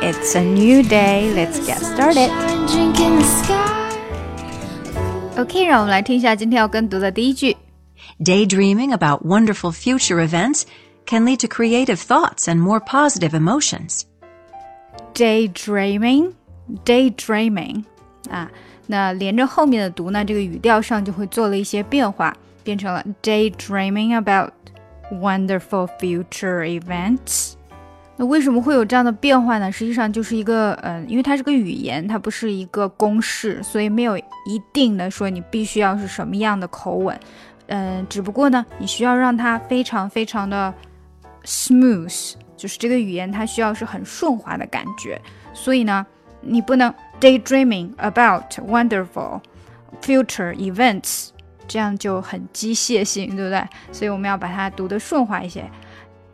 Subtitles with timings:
[0.00, 1.32] It's a new day.
[1.34, 2.30] Let's get started.
[5.36, 7.56] OK，让我们来听一下今天要跟读的第一句。
[8.20, 10.62] Daydreaming about wonderful future events
[11.06, 14.02] can lead to creative thoughts and more positive emotions.
[15.14, 16.32] Daydreaming,
[16.84, 17.84] daydreaming
[18.30, 18.50] 啊，
[18.86, 24.52] 那连着后面的读呢，这个语调上就会做了一些变化，变成了 daydreaming about
[25.10, 27.54] wonderful future events。
[28.15, 29.71] 那为什么会有这样的变化呢？
[29.71, 37.19] 实际上就是一个，嗯，因为它是个语言，它不是一个公式，所以没有一定的说你必须要是什么样的口吻，
[37.67, 40.71] 嗯，只不过呢，你需要让它非常非常的
[41.43, 45.19] smooth，就是这个语言它需要是很顺滑的感觉，
[45.51, 46.05] 所以呢，
[46.41, 49.41] 你不能 daydreaming about wonderful
[50.03, 51.29] future events，
[51.67, 53.67] 这样就很机械性，对不对？
[53.91, 55.67] 所以我们要把它读得顺滑一些。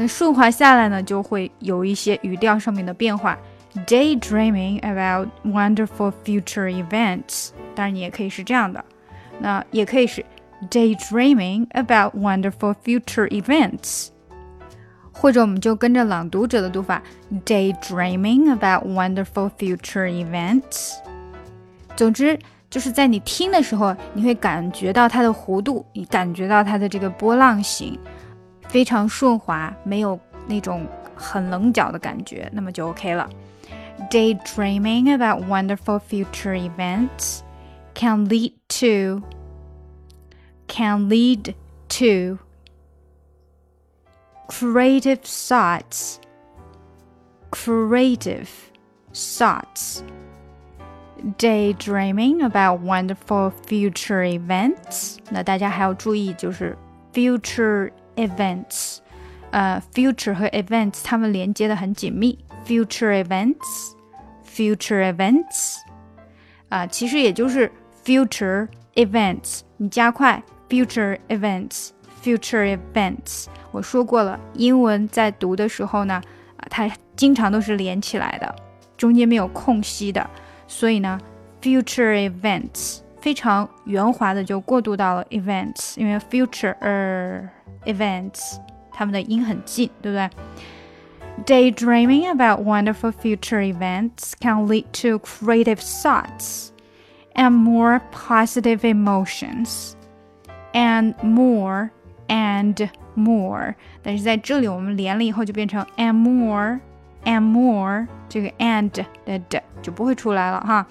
[0.00, 3.38] 那顺滑下来呢，就会有一些语调上面的变化。
[3.86, 8.82] Daydreaming about wonderful future events，当然你也可以是这样的，
[9.38, 10.24] 那也可以是
[10.70, 14.08] daydreaming about wonderful future events，
[15.12, 17.02] 或者我们就跟着朗读者的读法
[17.44, 20.94] ，daydreaming about wonderful future events。
[21.94, 22.38] 总之，
[22.70, 27.98] 就是在你听的时候，你会感觉到它的弧度，你感觉到它的这个波浪形。
[28.69, 33.29] 非常顺滑，没有那种很棱角的感觉，那么就 OK 了。
[34.11, 37.39] Daydreaming about wonderful future events
[37.93, 39.21] can lead to
[40.67, 41.55] can lead
[41.87, 42.39] to
[44.47, 46.17] creative thoughts
[47.51, 48.49] creative
[49.13, 50.03] thoughts
[51.37, 56.77] daydreaming about wonderful future events 那大家还要注意就是
[57.13, 57.89] future
[58.28, 58.98] events，
[59.50, 62.38] 呃，future 和 events 它们连接的很紧密。
[62.66, 65.78] future events，future events，
[66.68, 67.72] 啊，其实也就是
[68.04, 73.46] future events，你加快 future events，future events。
[73.72, 76.22] 我说过了，英文在读的时候呢，
[76.56, 78.54] 啊，它经常都是连起来的，
[78.96, 80.28] 中间没有空隙的，
[80.68, 81.18] 所以呢
[81.62, 87.49] ，future events 非常圆滑的就过渡到了 events，因为 future 呃。
[87.85, 88.57] events，
[88.91, 90.27] 它们的音很近，对不对？
[91.45, 96.69] Daydreaming about wonderful future events can lead to creative thoughts
[97.35, 99.93] and more positive emotions
[100.73, 101.91] and more
[102.27, 103.75] and more。
[104.01, 106.79] 但是在这里我们连了以后就变成 and more
[107.23, 108.89] and more，这个 and
[109.25, 110.87] 的的就不会出来了哈。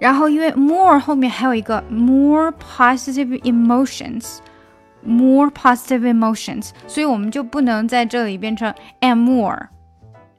[0.00, 4.38] 然后因为 more 后面还有一个 more positive emotions。
[5.06, 9.68] more positive emotions，所以我们就不能在这里变成 and more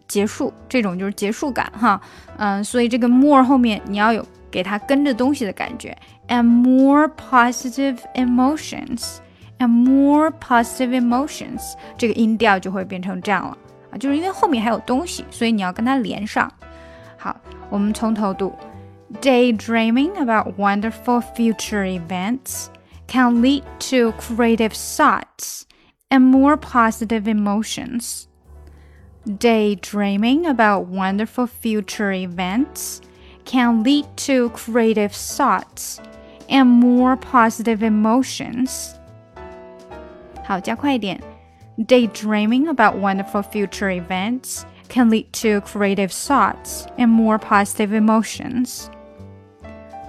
[0.05, 1.99] 结束，这种就是结束感哈，
[2.37, 13.57] 嗯，所以这个 more 后面你要有给它跟着东西的感觉，and more positive emotions，and more positive emotions，这个音调就会变成这样了
[13.91, 16.51] 啊，就是因为后面还有东西，所以你要跟它连上。
[17.17, 17.35] 好，
[17.69, 18.53] 我们从头读
[19.20, 25.66] ，daydreaming about wonderful future events。can lead to creative thoughts
[26.10, 28.26] and more positive emotions.
[29.26, 33.02] Daydreaming about wonderful future events
[33.44, 36.00] can lead to creative thoughts
[36.48, 38.94] and more positive emotions.
[40.44, 41.20] 好，加快一点。
[41.76, 48.88] Daydreaming about wonderful future events can lead to creative thoughts and more positive emotions.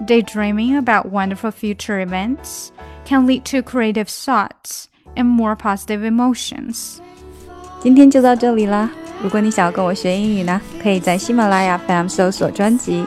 [0.06, 2.70] Daydreaming about wonderful future events
[3.06, 6.98] can lead to creative thoughts and more positive emotions.
[7.80, 8.90] 今天就到这里啦！
[9.22, 13.06] 如果你想要跟我学英语呢，可以在喜马拉雅 FM 搜索专辑“